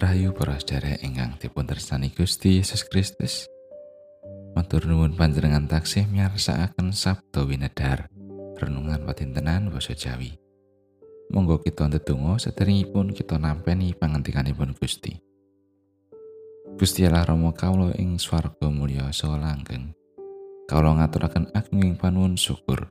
[0.00, 3.44] Rahayu para sedherek ingkang dipun tresnani Gusti Yesus Kristus.
[4.56, 8.08] Matur nuwun panjenengan taksih miyarsakaken sabda winedhar
[8.56, 10.32] renungan patintenan basa Jawi.
[11.28, 15.12] Monggo kita ndedonga sederengipun kita nampeni pangantikanipun Gusti.
[16.80, 19.92] Gusti Allah Rama kawula ing swarga mulya saha langgeng.
[20.64, 22.88] Kawula ngaturaken agunging panuwun syukur.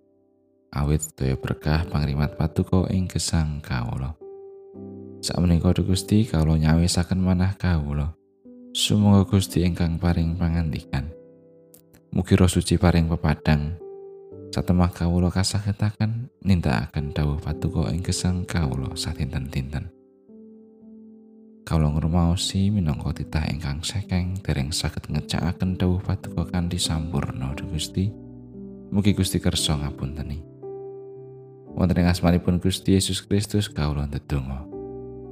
[0.69, 4.20] Awit daya berkah pangrimat patuko ing gesang kawula.
[5.21, 8.17] Sakmenika Gusti kawula nyawisaken manah kawula.
[8.73, 11.13] Sumangga Gusti ingkang paring pangandikan.
[12.09, 13.77] Mugi roh suci paring pepadang.
[14.49, 19.93] Satemah kawula kasagetaken nindakaken dawuh patuko ing gesang kawula satinten-tinten.
[21.69, 28.09] Kawula ngrumaosi minangka titah ingkang sekeng dereng saged ngecakaken dawuh patuko kanthi sampurna Gusti.
[28.89, 30.41] Mugi Gusti kersa ngapunteni.
[31.77, 34.70] Wonten ing asmanipun Gusti Yesus Kristus kawula ndedonga.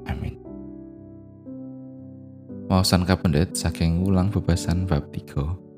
[0.09, 0.35] Amin.
[2.69, 5.69] Wawasan kapendet saking ulang bebasan bab 3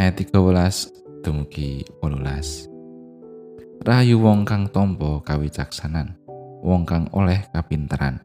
[0.00, 3.84] ayat 13 dumugi 18.
[3.84, 6.16] Rahayu wong kang tompo kawicaksanan,
[6.64, 8.24] wong kang oleh kapinteran.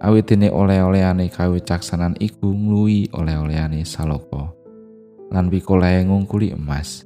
[0.00, 4.56] Awit dene oleh-olehane kawicaksanan iku ngluwi oleh-olehane saloko.
[5.32, 7.04] Lan pikolae ngungkuli emas.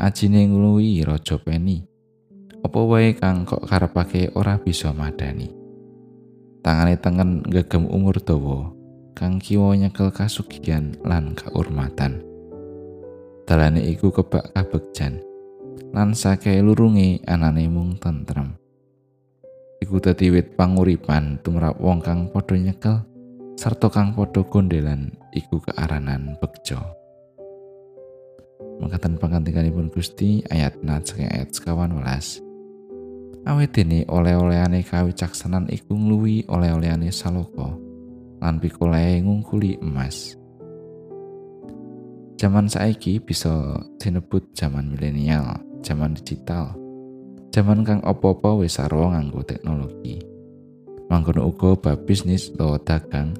[0.00, 1.84] Ajine ngluwi raja peni.
[2.60, 5.59] Apa wae kang kok karepake ora bisa madani.
[6.70, 8.70] Tangane tengen ngegem umur dawa
[9.18, 12.22] kang kiwa nyekel kasugihan lan kaurmatan.
[13.42, 15.18] Dalane iku kebak kabegjan
[15.90, 18.54] lan sake lurunge anane mung tentrem.
[19.82, 23.02] Iku dadi wit panguripan tumrap wong kang padha nyekel
[23.58, 26.78] sarta kang padha gondelan iku kearanan bekjo
[28.78, 32.38] mangkatan pangantikanipun Gusti ayat nat saking ayat sekawan welas
[33.48, 37.76] awet dene oleh-olehane kawicaksanan iku ngluwi oleh-olehane saloko
[38.40, 40.40] lan pikolae ngungkuli emas
[42.40, 46.72] Zaman saiki bisa dinebut zaman milenial, zaman digital,
[47.52, 50.24] zaman kang opo-opo wis sarwa nganggo teknologi.
[51.12, 53.36] Mangkono uga bab bisnis utawa dagang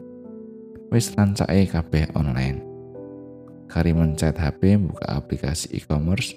[0.92, 2.60] wis rancake kabeh online.
[3.72, 6.36] Kari mencet HP buka aplikasi e-commerce,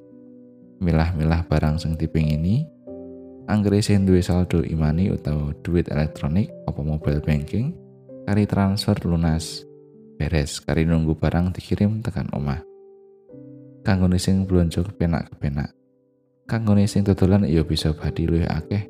[0.79, 2.63] milah-milah barang sing dipingini,
[3.49, 7.75] anggere sing duwe saldo imani utawa duit elektronik apa mobile banking
[8.27, 9.65] kari transfer lunas.
[10.13, 12.61] Beres kari nunggu barang dikirim tekan omah.
[13.83, 15.73] Kanggone sing blonjo kepenak kepenak
[16.47, 18.85] kanggone sing dodolan ya bisa badi luwih akeh.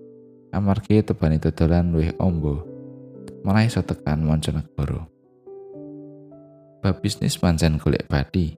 [0.54, 2.62] Amargi tebani dodolan luwih ombo.
[3.42, 5.08] Malah iso tekan mancanegara.
[6.84, 8.54] Bab bisnis pancen golek badi.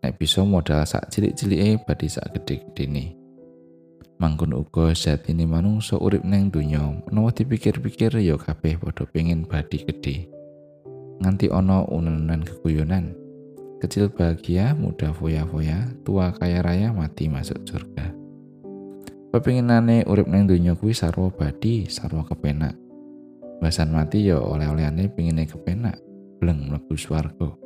[0.00, 3.23] Nek bisa modal sak cilik-cilike badi sak gede-gedene
[4.18, 4.94] mangkon uga
[5.30, 6.82] ini manungsa urip neng donya.
[7.10, 10.34] Menawa dipikir-pikir ya kabeh padha pengin badi gede
[11.22, 13.14] nganti ana unenan keguyonan.
[13.78, 18.12] Kecil bahagia muda foya-foya tua kaya raya mati masuk surga.
[19.34, 22.78] Pepinginane urip neng donya kuwi sarwa badi sarwa kepenak.
[23.60, 25.98] Bahasan mati ya oleh-olehane pingine kepenak
[26.38, 27.63] bleng mlebu swarga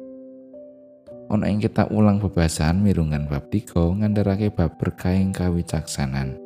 [1.29, 6.41] Ono ing kita ulang bebasan mirungan bab 3 ngandharake bab berkaing kawicaksanan.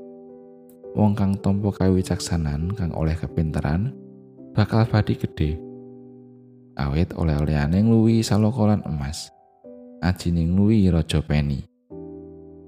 [0.99, 3.95] Wong kang tompo kawicaksanan kang oleh kepinteran
[4.51, 5.55] bakal badi gede.
[6.75, 9.31] Awit oleh-olehane ngluwi salokolan emas.
[10.03, 11.63] Ajine ngluwi raja peni.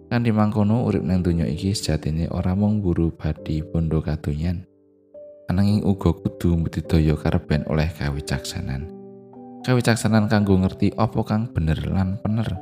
[0.06, 4.62] Kan dimangkono urip nang donya iki sejatine ora mung buru badi bondo kadonyan.
[5.50, 8.93] Ananging uga kudu mbudidaya kareben oleh kawicaksanan.
[9.64, 12.60] Kawicaksanan kanggo ngerti apa kang bener lan pener.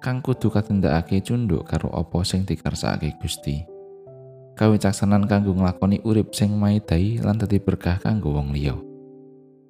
[0.00, 3.60] Kang kudu katindakake cunduk karo apa sing dikarsakake Gusti.
[4.56, 8.74] Kawicaksanan kanggo nglakoni urip sing maidai lan dadi berkah kanggo wong liya.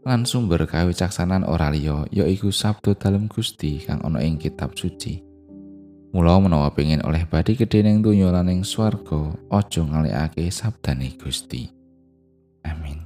[0.07, 5.19] Lan sumber kawicaksanan ora liya yaiku sabdo dalem Gusti kang ana ing kitab suci.
[6.15, 11.67] Mula menawa pengin oleh badi gedhe ning donya lan ing swarga aja ngalekake sabdane Gusti.
[12.63, 13.02] Amin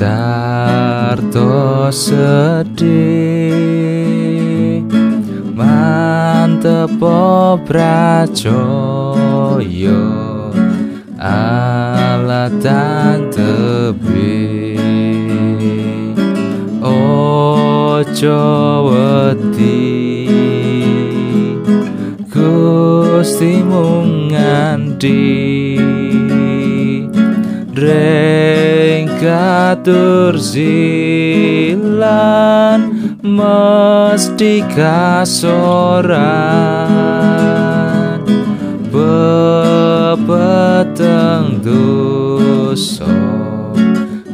[0.00, 2.80] sarto sedih
[5.52, 6.96] mantep
[7.68, 8.48] prajoyo
[11.20, 14.80] alatan tebi
[16.80, 18.40] ojo
[18.88, 19.84] wedi.
[22.24, 25.28] Gusti mung ngandi
[29.20, 31.76] Rengkatur zilan
[33.20, 36.24] mesti kasoran.
[38.88, 40.40] Bebeteng
[41.60, 43.12] dosa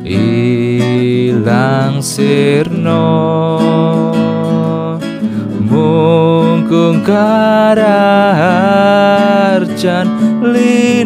[0.06, 3.10] ilang sirno
[5.66, 7.82] mungkung karaharjan
[10.46, 11.02] li